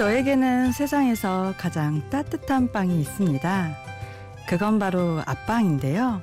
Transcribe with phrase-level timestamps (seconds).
[0.00, 3.76] 저에게는 세상에서 가장 따뜻한 빵이 있습니다.
[4.48, 6.22] 그건 바로 앞빵인데요.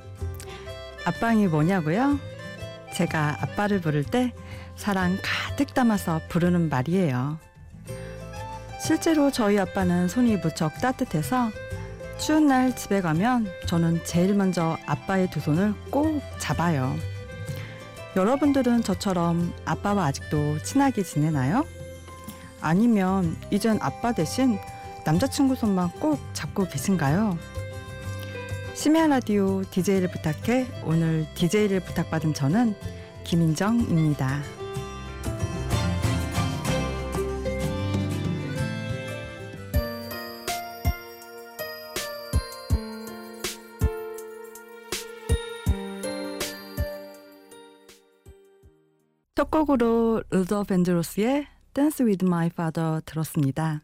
[1.04, 2.18] 앞빵이 뭐냐고요?
[2.92, 4.34] 제가 아빠를 부를 때
[4.74, 7.38] 사랑 가득 담아서 부르는 말이에요.
[8.80, 11.50] 실제로 저희 아빠는 손이 무척 따뜻해서
[12.18, 16.96] 추운 날 집에 가면 저는 제일 먼저 아빠의 두 손을 꼭 잡아요.
[18.16, 21.64] 여러분들은 저처럼 아빠와 아직도 친하게 지내나요?
[22.60, 24.58] 아니면 이젠 아빠 대신
[25.04, 27.38] 남자친구 손만 꼭 잡고 계신가요?
[28.74, 32.74] 심야 라디오 DJ를 부탁해 오늘 DJ를 부탁받은 저는
[33.24, 34.42] 김인정입니다.
[49.34, 51.46] 첫 곡으로 Luther Vandross의
[51.78, 53.82] Dance with My Father 들었습니다.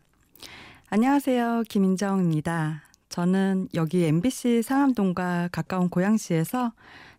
[0.90, 1.62] 안녕하세요.
[1.68, 2.82] 김인정입니다.
[3.08, 6.72] 저는 여기 MBC 상암동과 가까운 고양시에서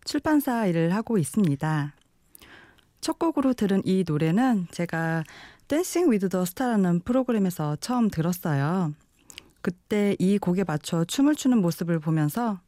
[0.04, 1.94] 출판사 일을 하고 있습니다.
[3.00, 5.24] 첫 곡으로 들은 이 노래는 제가
[5.66, 8.92] Dancing with the Star라는 프로그램에서 처음 들었어요.
[9.62, 12.60] 그때 이 곡에 맞춰 춤을 추는 모습을 보면서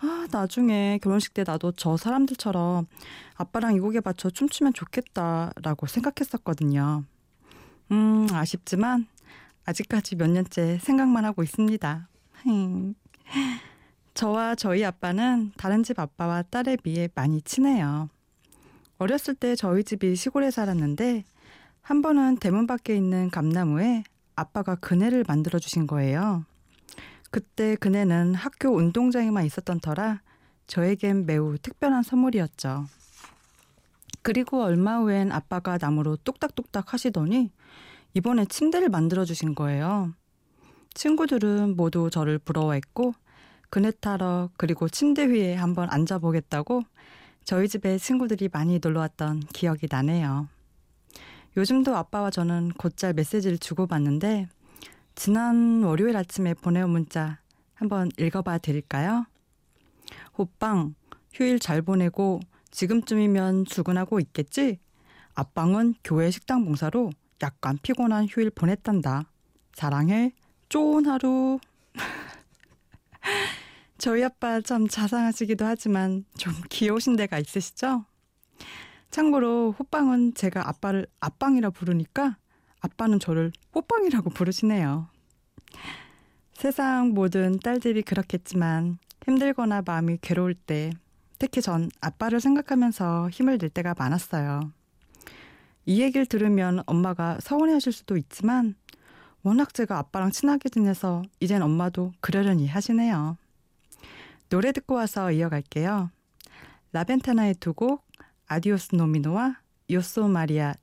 [0.00, 2.86] 아, 나중에 결혼식 때 나도 저 사람들처럼
[3.34, 7.04] 아빠랑 이 곡에 맞춰 춤추면 좋겠다라고 생각했었거든요.
[7.92, 9.06] 음, 아쉽지만
[9.64, 12.08] 아직까지 몇 년째 생각만 하고 있습니다.
[14.14, 18.08] 저와 저희 아빠는 다른 집 아빠와 딸에 비해 많이 친해요.
[18.98, 21.24] 어렸을 때 저희 집이 시골에 살았는데
[21.82, 24.04] 한 번은 대문 밖에 있는 감나무에
[24.36, 26.44] 아빠가 그네를 만들어 주신 거예요.
[27.30, 30.20] 그때 그네는 학교 운동장에만 있었던 터라
[30.66, 32.86] 저에겐 매우 특별한 선물이었죠.
[34.24, 37.52] 그리고 얼마 후엔 아빠가 나무로 뚝딱뚝딱 하시더니
[38.14, 40.14] 이번에 침대를 만들어 주신 거예요.
[40.94, 43.12] 친구들은 모두 저를 부러워했고
[43.68, 46.84] 그네 타러 그리고 침대 위에 한번 앉아보겠다고
[47.44, 50.48] 저희 집에 친구들이 많이 놀러 왔던 기억이 나네요.
[51.58, 54.48] 요즘도 아빠와 저는 곧잘 메시지를 주고받는데
[55.16, 57.40] 지난 월요일 아침에 보내온 문자
[57.74, 59.26] 한번 읽어봐 드릴까요?
[60.38, 60.94] 호빵,
[61.34, 62.40] 휴일 잘 보내고
[62.74, 64.80] 지금쯤이면 출근하고 있겠지?
[65.34, 67.12] 아빵은 교회 식당 봉사로
[67.42, 69.30] 약간 피곤한 휴일 보냈단다.
[69.74, 70.32] 사랑해.
[70.68, 71.60] 좋은 하루.
[73.96, 78.04] 저희 아빠 참 자상하시기도 하지만 좀 귀여우신 데가 있으시죠?
[79.10, 82.36] 참고로 호빵은 제가 아빠를 아빵이라 부르니까
[82.80, 85.08] 아빠는 저를 호빵이라고 부르시네요.
[86.54, 90.90] 세상 모든 딸들이 그렇겠지만 힘들거나 마음이 괴로울 때
[91.38, 94.72] 특히 전 아빠를 생각하면서 힘을 낼 때가 많았어요.
[95.86, 98.74] 이 얘기를 들으면 엄마가 서운해 하실 수도 있지만
[99.42, 103.36] 워낙 제가 아빠랑 친하게 지내서 이젠 엄마도 그러려니 하시네요.
[104.48, 106.10] 노래 듣고 와서 이어갈게요.
[106.92, 108.06] 라벤타나의 두 곡
[108.46, 109.56] 아디오스 노미노와
[109.90, 110.74] 요소 마리아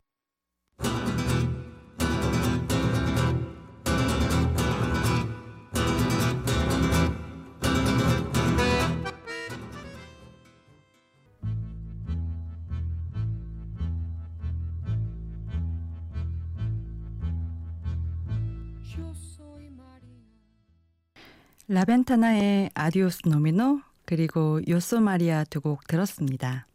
[21.75, 26.67] 라벤타나의 아디오스 노미노 그리고 요소 마리아 두 곡 들었습니다.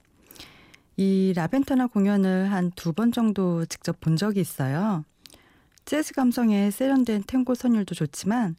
[0.97, 5.05] 이 라벤타나 공연을 한 두 번 정도 직접 본 적이 있어요.
[5.85, 8.57] 재즈 감성에 세련된 탱고 선율도 좋지만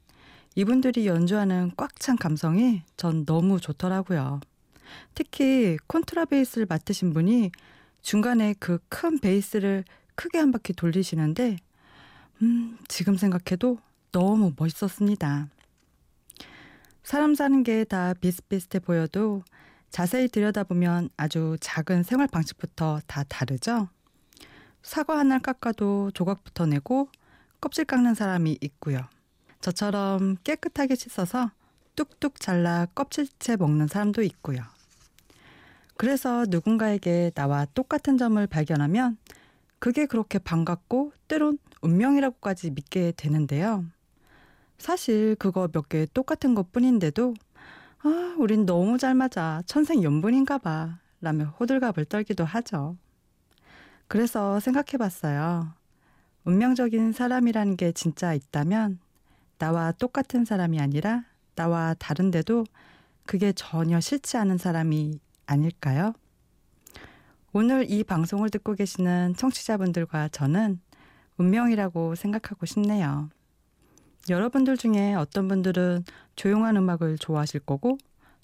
[0.53, 4.39] 이분들이 연주하는 꽉 찬 감성이 전 너무 좋더라고요.
[5.15, 7.49] 특히 콘트라베이스를 맡으신 분이
[8.03, 9.83] 중간에 그 큰 베이스를
[10.13, 11.57] 크게 한 바퀴 돌리시는데
[12.43, 13.79] 음, 지금 생각해도
[14.11, 15.47] 너무 멋있었습니다.
[17.07, 19.41] 사람 사는 게 다 비슷비슷해 보여도
[19.89, 23.87] 자세히 들여다보면 아주 작은 생활 방식부터 다 다르죠?
[24.83, 27.07] 사과 하나를 깎아도 조각부터 내고
[27.61, 28.99] 껍질 깎는 사람이 있고요.
[29.61, 31.51] 저처럼 깨끗하게 씻어서
[31.95, 34.63] 뚝뚝 잘라 껍질째 먹는 사람도 있고요.
[35.95, 39.15] 그래서 누군가에게 나와 똑같은 점을 발견하면
[39.79, 43.85] 그게 그렇게 반갑고 때론 운명이라고까지 믿게 되는데요.
[44.78, 47.34] 사실 그거 몇 개 똑같은 것 뿐인데도
[48.03, 49.62] 아, 우린 너무 잘 맞아.
[49.66, 51.00] 천생 연분인가 봐.
[51.20, 52.96] 라며 호들갑을 떨기도 하죠.
[54.08, 55.74] 그래서 생각해 봤어요.
[56.44, 59.00] 운명적인 사람이라는 게 진짜 있다면
[59.58, 61.24] 나와 똑같은 사람이 아니라
[61.56, 62.66] 나와 다른데도
[63.26, 66.14] 그게 전혀 싫지 않은 사람이 아닐까요?
[67.52, 70.79] 오늘 이 방송을 듣고 계시는 청취자분들과 저는
[71.38, 73.29] 운명이라고 생각하고 싶네요.
[74.29, 76.03] 여러분들 중에 어떤 분들은
[76.35, 77.97] 조용한 음악을 좋아하실 거고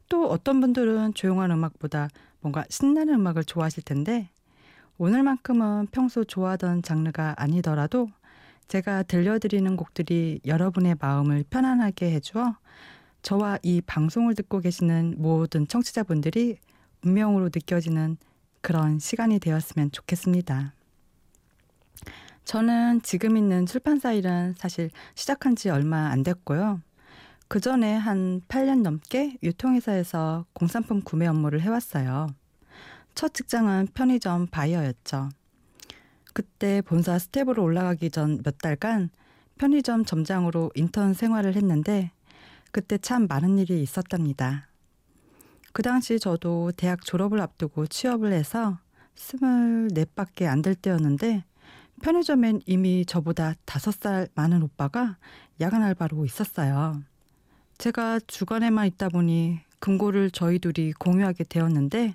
[0.10, 2.10] 또 어떤 분들은 조용한 음악보다
[2.42, 4.30] 뭔가 신나는 음악을 좋아하실 텐데
[4.98, 8.10] 오늘만큼은 평소 좋아하던 장르가 아니더라도
[8.68, 12.58] 제가 들려드리는 곡들이 여러분의 마음을 편안하게 해주어
[13.22, 16.58] 저와 이 방송을 듣고 계시는 모든 청취자분들이
[17.04, 18.18] 운명으로 느껴지는
[18.62, 20.74] 그런 시간이 되었으면 좋겠습니다.
[22.46, 26.82] 저는 지금 있는 출판사 일은 사실 시작한 지 얼마 안 됐고요.
[27.48, 32.28] 그 전에 한 8년 넘게 유통회사에서 공산품 구매 업무를 해왔어요.
[33.16, 35.30] 첫 직장은 편의점 바이어였죠.
[36.34, 39.10] 그때 본사 스텝으로 올라가기 전 몇 달간
[39.58, 42.12] 편의점 점장으로 인턴 생활을 했는데
[42.72, 44.68] 그때 참 많은 일이 있었답니다.
[45.74, 48.80] 그 당시 저도 대학 졸업을 앞두고 취업을 해서
[49.16, 51.44] 스물넷밖에 안 될 때였는데
[52.04, 55.16] 편의점엔 이미 저보다 다섯 살 많은 오빠가
[55.62, 57.02] 야간 알바로 있었어요.
[57.78, 62.14] 제가 주간에만 있다 보니 금고를 저희 둘이 공유하게 되었는데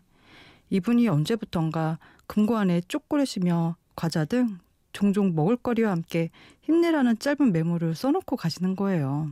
[0.68, 4.58] 이분이 언제부턴가 금고 안에 쪼꼬렛이며 과자 등
[4.92, 6.28] 종종 먹을거리와 함께
[6.60, 9.30] 힘내라는 짧은 메모를 써놓고 가시는 거예요.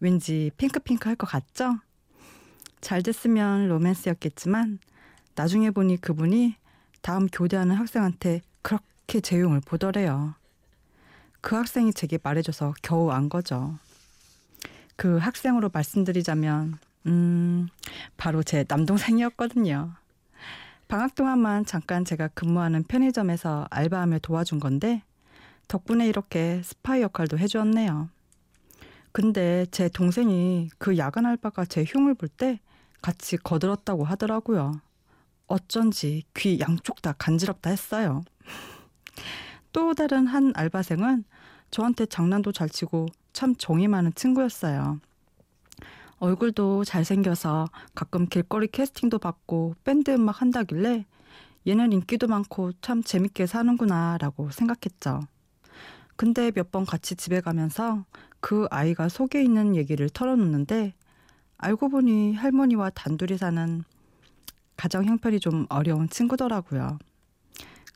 [0.00, 1.78] 왠지 핑크핑크 할 것 같죠?
[2.82, 4.80] 잘 됐으면 로맨스였겠지만
[5.34, 6.56] 나중에 보니 그분이
[7.00, 8.84] 다음 교대하는 학생한테 그렇게
[9.18, 10.34] 제용을 보더래요.
[11.40, 13.78] 그 학생이 제게 말해줘서 겨우 안 거죠.
[14.96, 17.68] 그 학생으로 말씀드리자면, 음,
[18.16, 19.94] 바로 제 남동생이었거든요.
[20.88, 25.02] 방학 동안만 잠깐 제가 근무하는 편의점에서 알바하며 도와준 건데
[25.68, 28.08] 덕분에 이렇게 스파이 역할도 해주었네요.
[29.12, 32.60] 근데 제 동생이 그 야간 알바가 제 흉을 볼 때
[33.02, 34.80] 같이 거들었다고 하더라고요.
[35.46, 38.24] 어쩐지 귀 양쪽 다 간지럽다 했어요.
[39.72, 41.24] 또 다른 한 알바생은
[41.70, 45.00] 저한테 장난도 잘 치고 참 정이 많은 친구였어요.
[46.18, 51.06] 얼굴도 잘생겨서 가끔 길거리 캐스팅도 받고 밴드 음악 한다길래
[51.66, 55.20] 얘는 인기도 많고 참 재밌게 사는구나 라고 생각했죠.
[56.16, 58.04] 근데 몇 번 같이 집에 가면서
[58.40, 60.94] 그 아이가 속에 있는 얘기를 털어놓는데
[61.58, 63.84] 알고 보니 할머니와 단둘이 사는
[64.76, 66.98] 가정 형편이 좀 어려운 친구더라고요.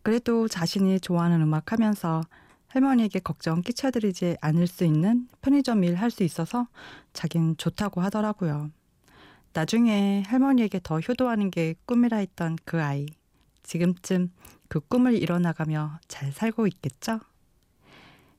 [0.02, 2.22] 그래도 자신이 좋아하는 음악 하면서
[2.68, 6.66] 할머니에게 걱정 끼쳐드리지 않을 수 있는 편의점 일 할 수 있어서
[7.12, 8.70] 자긴 좋다고 하더라고요.
[9.52, 13.06] 나중에 할머니에게 더 효도하는 게 꿈이라 했던 그 아이.
[13.62, 14.30] 지금쯤
[14.68, 17.20] 그 꿈을 이뤄나가며 잘 살고 있겠죠?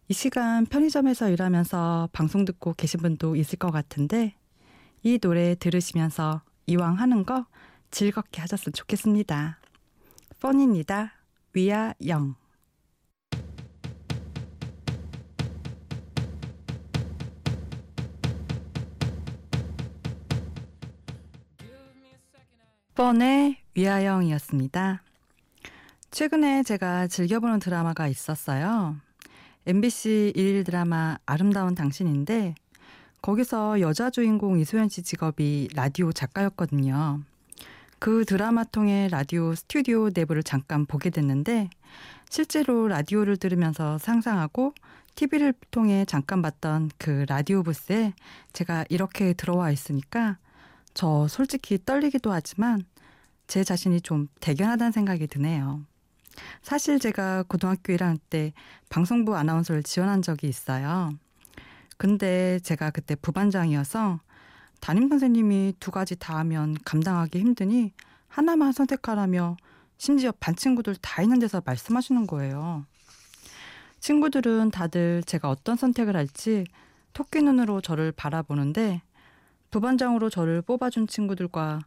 [0.09, 4.35] 이 시간 편의점에서 일하면서 방송 듣고 계신 분도 있을 것 같은데
[5.03, 7.45] 이 노래 들으시면서 이왕 하는 거
[7.91, 9.59] 즐겁게 하셨으면 좋겠습니다.
[10.39, 11.22] 펀입니다.
[11.53, 12.35] 위아 영.
[22.95, 25.03] 번의 위아영이었습니다.
[26.11, 28.95] 최근에 제가 즐겨보는 드라마가 있었어요.
[29.65, 32.55] MBC 일일 드라마 아름다운 당신인데
[33.21, 37.21] 거기서 여자 주인공 이소연 씨 직업이 라디오 작가였거든요.
[38.03, 41.69] 그 드라마 통해 라디오 스튜디오 내부를 잠깐 보게 됐는데
[42.29, 44.73] 실제로 라디오를 들으면서 상상하고
[45.15, 48.11] TV를 통해 잠깐 봤던 그 라디오 부스에
[48.51, 50.37] 제가 이렇게 들어와 있으니까
[50.93, 52.83] 저 솔직히 떨리기도 하지만
[53.47, 55.85] 제 자신이 좀 대견하다는 생각이 드네요.
[56.61, 58.51] 사실 제가 고등학교 1학년 때
[58.89, 61.13] 방송부 아나운서를 지원한 적이 있어요.
[61.95, 64.19] 근데 제가 그때 부반장이어서
[64.83, 67.93] 담임 선생님이 두 가지 다 하면 감당하기 힘드니
[68.27, 69.55] 하나만 선택하라며
[69.97, 72.85] 심지어 반 친구들 다 있는 데서 말씀하시는 거예요.
[74.01, 76.65] 친구들은 다들 제가 어떤 선택을 할지
[77.13, 79.01] 토끼 눈으로 저를 바라보는데
[79.71, 81.79] 부반장으로 저를 뽑아준 친구들과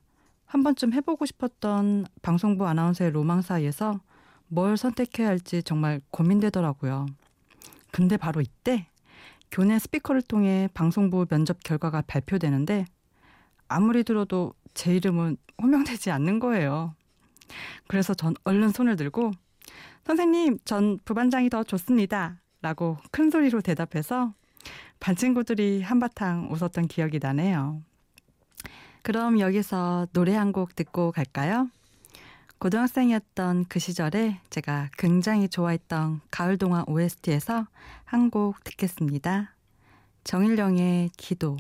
[0.47, 4.01] 한 번쯤 해보고 싶었던 방송부 아나운서의 로망 사이에서
[4.49, 7.05] 뭘 선택해야 할지 정말 고민되더라고요.
[7.93, 8.89] 근데 바로 이때
[9.51, 12.85] 교내 스피커를 통해 방송부 면접 결과가 발표되는데
[13.69, 16.95] 아무리 들어도 제 이름은 호명되지 않는 거예요.
[17.89, 19.33] 그래서 전 얼른 손을 들고
[20.05, 22.41] 선생님, 전 부반장이 더 좋습니다.
[22.63, 24.33] 라고 큰 소리로 대답해서
[24.99, 27.83] 반 친구들이 한바탕 웃었던 기억이 나네요.
[29.03, 31.69] 그럼 여기서 노래 한 곡 듣고 갈까요?
[32.59, 37.67] 고등학생이었던 그 시절에 제가 굉장히 좋아했던 가을 동화 OST에서
[38.05, 39.55] 한 곡 듣겠습니다.
[40.25, 41.57] 정일령의 기도.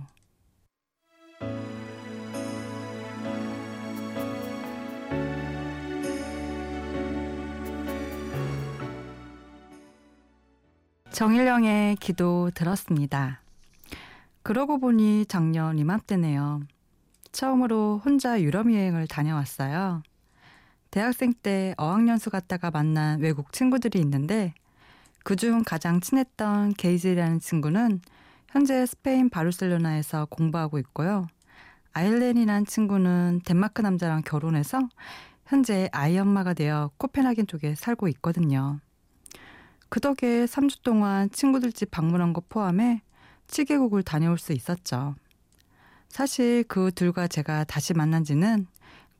[11.11, 13.41] 정일령의 기도 들었습니다.
[14.43, 16.61] 그러고 보니 작년 이맘때네요.
[17.33, 20.03] 처음으로 혼자 유럽 여행을 다녀왔어요.
[20.97, 24.55] 대학생 때 어학연수 갔다가 만난 외국 친구들이 있는데
[25.25, 28.01] 그중 가장 친했던 게이즈라는 친구는
[28.49, 31.27] 현재 스페인 바르셀로나에서 공부하고 있고요.
[31.93, 34.89] 아일렌이라는 친구는 덴마크 남자랑 결혼해서
[35.45, 38.81] 현재 아이 엄마가 되어 코펜하겐 쪽에 살고 있거든요.
[39.91, 43.03] 그 덕에 3주 동안 친구들 집 방문한 것 포함해
[43.49, 45.15] 7개국을 다녀올 수 있었죠.
[46.09, 48.67] 사실 그 둘과 제가 다시 만난 지는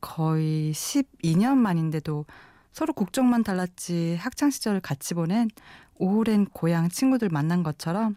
[0.07, 2.27] 거의 12년 만인데도
[2.71, 5.49] 서로 국적만 달랐지 학창 시절을 같이 보낸
[5.97, 8.15] 오랜 고향 친구들 만난 것처럼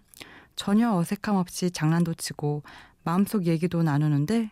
[0.56, 2.62] 전혀 어색함 없이 장난도 치고
[3.04, 4.52] 마음속 얘기도 나누는데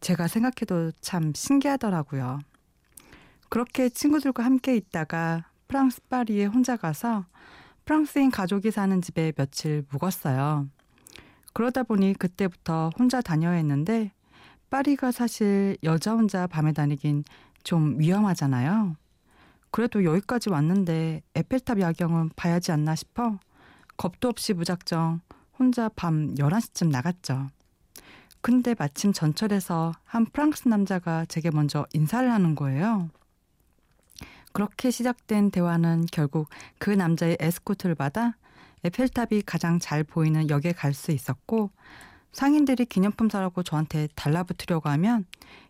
[0.00, 2.40] 제가 생각해도 참 신기하더라고요.
[3.48, 7.26] 그렇게 친구들과 함께 있다가 프랑스 파리에 혼자 가서
[7.84, 10.66] 프랑스인 가족이 사는 집에 며칠 묵었어요.
[11.52, 14.10] 그러다 보니 그때부터 혼자 다녀야 했는데
[14.70, 17.24] 파리가 사실 여자 혼자 밤에 다니긴
[17.62, 18.96] 좀 위험하잖아요.
[19.70, 23.38] 그래도 여기까지 왔는데 에펠탑 야경은 봐야지 않나 싶어
[23.96, 25.20] 겁도 없이 무작정
[25.58, 27.48] 혼자 밤 11시쯤 나갔죠.
[28.40, 33.10] 근데 마침 전철에서 한 프랑스 남자가 제게 먼저 인사를 하는 거예요.
[34.52, 38.36] 그렇게 시작된 대화는 결국 그 남자의 에스코트를 받아
[38.84, 41.70] 에펠탑이 가장 잘 보이는 역에 갈 수 있었고
[42.36, 45.24] 상인들이 기념품 사라고 저한테 달라붙으려고 하면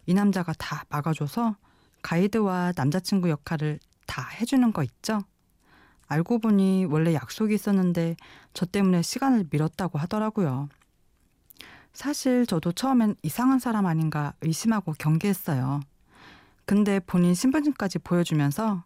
[0.04, 1.54] 이 남자가 다 막아줘서
[2.02, 5.20] 가이드와 남자친구 역할을 다 해주는 거 있죠.
[6.08, 8.16] 알고 보니 원래 약속이 있었는데
[8.52, 10.68] 저 때문에 시간을 미뤘다고 하더라고요.
[11.92, 15.78] 사실 저도 처음엔 이상한 사람 아닌가 의심하고 경계했어요.
[16.64, 18.82] 근데 본인 신분증까지 보여주면서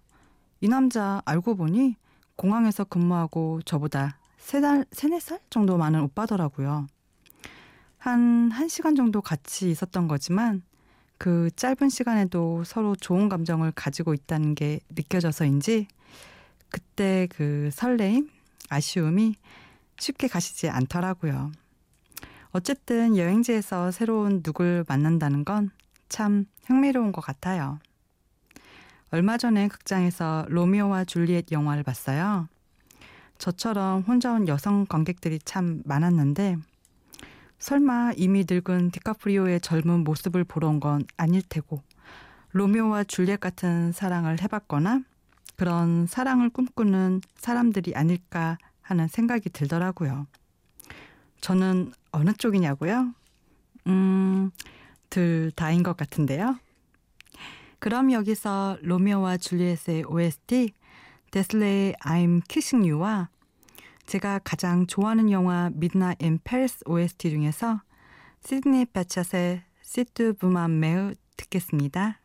[0.61, 1.97] 이 남자 알고 보니
[2.37, 6.87] 공항에서 근무하고 저보다 세 달, 세네 살 정도 많은 오빠더라고요.
[8.00, 10.62] 한, 한 시간 정도 같이 있었던 거지만
[11.19, 15.87] 그 짧은 시간에도 서로 좋은 감정을 가지고 있다는 게 느껴져서인지
[16.71, 18.28] 그때 그 설레임,
[18.69, 19.37] 아쉬움이
[20.00, 21.52] 쉽게 가시지 않더라고요.
[22.50, 25.71] 어쨌든 여행지에서 새로운 누굴 만난다는 건
[26.11, 27.78] 참 흥미로운 것 같아요.
[29.12, 32.49] 얼마 전에 극장에서 로미오와 줄리엣 영화를 봤어요.
[33.38, 36.57] 저처럼 혼자 온 여성 관객들이 참 많았는데
[37.61, 41.83] 설마 이미 늙은 디카프리오의 젊은 모습을 보러 온 건 아닐 테고
[42.52, 45.02] 로미오와 줄리엣 같은 사랑을 해봤거나
[45.57, 50.26] 그런 사랑을 꿈꾸는 사람들이 아닐까 하는 생각이 들더라고요.
[51.43, 53.14] 저는 어느 쪽이냐고요?
[53.88, 54.50] 음,
[55.11, 56.59] 둘 다인 것 같은데요.
[57.79, 60.73] 그럼 여기서 로미오와 줄리엣의 OST
[61.31, 63.29] 데슬레의 I'm Kissing You와
[64.11, 67.81] 제가 가장 좋아하는 영화 Midnight in Paris OST 중에서
[68.45, 72.19] 시드니 바차의 시트 부만 매우 듣겠습니다.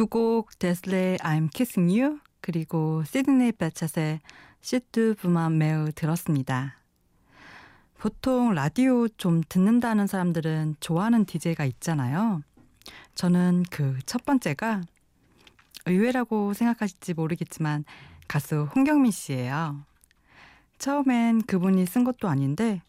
[0.00, 4.20] 두 곡 Des'ree의 I'm Kissing You 그리고 Sidney Bechet의
[4.62, 6.76] Si tu vois ma mère 들었습니다.
[7.98, 12.40] 보통 라디오 좀 듣는다는 사람들은 좋아하는 DJ가 있잖아요.
[13.14, 14.80] 저는 그 첫 번째가
[15.84, 17.84] 의외라고 생각하실지 모르겠지만
[18.26, 19.84] 가수 홍경민 씨예요.
[20.78, 22.80] 처음엔 그분이 쓴 것도 아닌데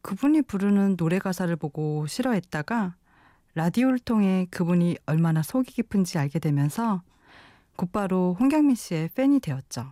[0.00, 2.94] 그분이 부르는 노래 가사를 보고 싫어했다가
[3.54, 7.02] 라디오를 통해 그분이 얼마나 속이 깊은지 알게 되면서
[7.76, 9.90] 곧바로 홍경민 씨의 팬이 되었죠.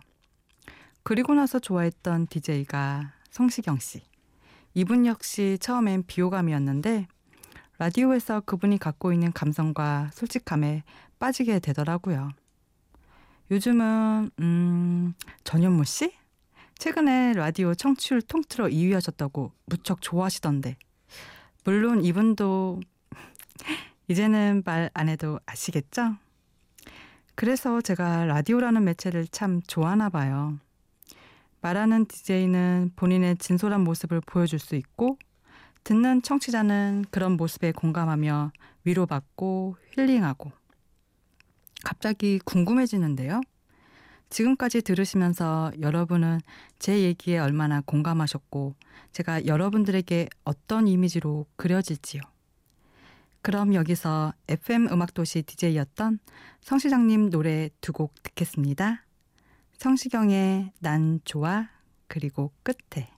[1.03, 4.01] 그리고 나서 좋아했던 DJ가 성시경 씨.
[4.73, 7.07] 이분 역시 처음엔 비호감이었는데
[7.77, 10.83] 라디오에서 그분이 갖고 있는 감성과 솔직함에
[11.19, 12.31] 빠지게 되더라고요.
[13.51, 16.13] 요즘은 음, 전현무 씨?
[16.79, 20.75] 최근에 라디오 청취율 통틀어 2위 하셨다고 무척 좋아하시던데.
[21.63, 22.81] 물론 이분도
[24.07, 26.15] 이제는 말 안 해도 아시겠죠?
[27.35, 30.59] 그래서 제가 라디오라는 매체를 참 좋아하나 봐요.
[31.61, 35.17] 말하는 DJ는 본인의 진솔한 모습을 보여줄 수 있고,
[35.83, 38.51] 듣는 청취자는 그런 모습에 공감하며
[38.83, 40.51] 위로받고 힐링하고.
[41.83, 43.41] 갑자기 궁금해지는데요.
[44.29, 46.39] 지금까지 들으시면서 여러분은
[46.79, 48.75] 제 얘기에 얼마나 공감하셨고,
[49.11, 52.21] 제가 여러분들에게 어떤 이미지로 그려질지요.
[53.43, 56.19] 그럼 여기서 FM 음악도시 DJ였던
[56.61, 59.05] 성시장님 노래 두 곡 듣겠습니다.
[59.73, 61.67] 성시경의 난 좋아
[62.07, 63.09] 그리고 끝에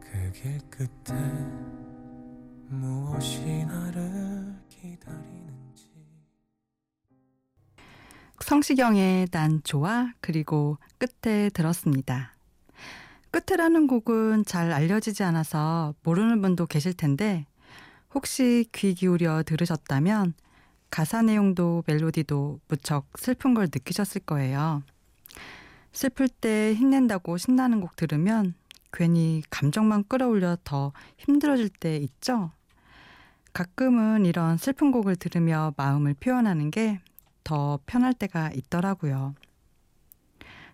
[0.00, 1.37] 그길 끝에
[8.48, 12.34] 성시경의 난 좋아 그리고 끝에 들었습니다.
[13.30, 17.44] 끝에라는 곡은 잘 알려지지 않아서 모르는 분도 계실 텐데
[18.14, 20.32] 혹시 귀 기울여 들으셨다면
[20.88, 24.82] 가사 내용도 멜로디도 무척 슬픈 걸 느끼셨을 거예요.
[25.92, 28.54] 슬플 때 힘낸다고 신나는 곡 들으면
[28.94, 32.52] 괜히 감정만 끌어올려 더 힘들어질 때 있죠?
[33.52, 37.02] 가끔은 이런 슬픈 곡을 들으며 마음을 표현하는 게
[37.48, 39.34] 더 편할 때가 있더라고요.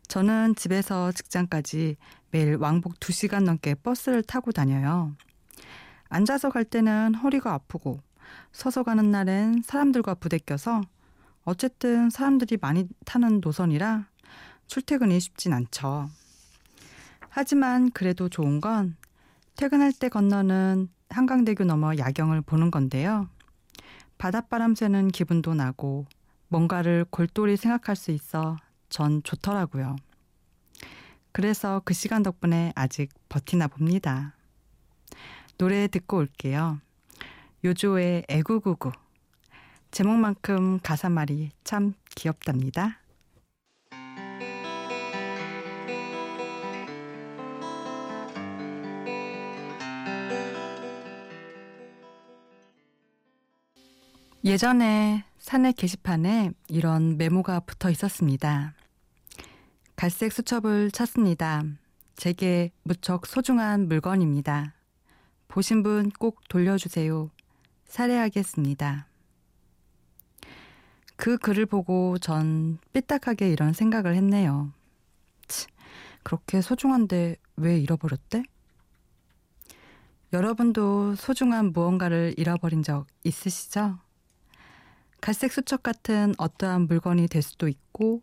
[0.08, 1.96] 저는 집에서 직장까지
[2.32, 5.14] 매일 왕복 2시간 넘게 버스를 타고 다녀요.
[6.08, 8.00] 앉아서 갈 때는 허리가 아프고
[8.50, 10.80] 서서 가는 날엔 사람들과 부대껴서
[11.44, 14.08] 어쨌든 사람들이 많이 타는 노선이라
[14.66, 16.10] 출퇴근이 쉽진 않죠.
[17.28, 18.96] 하지만 그래도 좋은 건
[19.54, 23.28] 퇴근할 때 건너는 한강대교 넘어 야경을 보는 건데요.
[24.18, 26.06] 바닷바람 쐬는 기분도 나고
[26.48, 28.56] 뭔가를 골똘히 생각할 수 있어
[28.88, 29.96] 전 좋더라고요.
[31.32, 34.34] 그래서 그 시간 덕분에 아직 버티나 봅니다.
[35.58, 36.80] 노래 듣고 올게요.
[37.64, 38.92] 요조의 애구구구.
[39.90, 43.00] 제목만큼 가사말이 참 귀엽답니다.
[54.44, 58.72] 예전에 사내 게시판에 이런 메모가 붙어 있었습니다.
[59.94, 61.64] 갈색 수첩을 찾습니다.
[62.16, 64.72] 제게 무척 소중한 물건입니다.
[65.48, 67.28] 보신 분 꼭 돌려주세요.
[67.84, 69.06] 살해하겠습니다.
[71.16, 74.72] 그 글을 보고 전 삐딱하게 이런 생각을 했네요.
[75.46, 75.66] 치,
[76.22, 78.44] 그렇게 소중한데 왜 잃어버렸대?
[80.32, 83.98] 여러분도 소중한 무언가를 잃어버린 적 있으시죠?
[85.24, 88.20] 갈색 수첩 같은 어떠한 물건이 될 수도 있고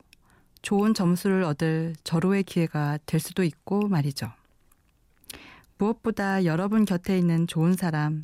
[0.61, 4.31] 좋은 점수를 얻을 절호의 기회가 될 수도 있고 말이죠.
[5.79, 8.21] 무엇보다 여러분 곁에 있는 좋은 사람,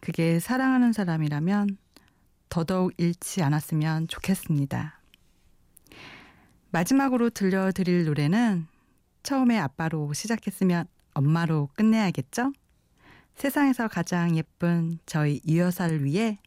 [0.00, 1.78] 그게 사랑하는 사람이라면
[2.48, 4.98] 더더욱 잃지 않았으면 좋겠습니다.
[6.72, 8.66] 마지막으로 들려드릴 노래는
[9.22, 12.54] 처음에 아빠로 시작했으면 엄마로 끝내야겠죠?
[13.36, 16.40] 세상에서 가장 예쁜 저희 유여사를 위해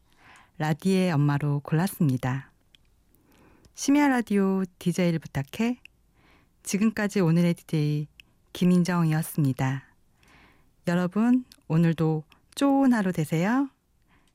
[0.58, 2.50] 라디의 엄마로 골랐습니다.
[3.74, 5.80] 심야 라디오 DJ를 부탁해
[6.64, 8.08] 지금까지 오늘의 DJ
[8.52, 9.84] 김인정이었습니다.
[10.88, 12.24] 여러분 오늘도
[12.56, 13.68] 좋은 하루 되세요.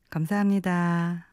[0.09, 1.32] 감사합니다.